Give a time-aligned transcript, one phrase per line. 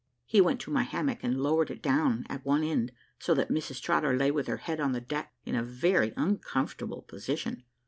[0.25, 3.79] He went to my hammock and lowered it down at one end, so that Mrs
[3.79, 7.61] Trotter lay with her head on the deck in a very uncomfortable position.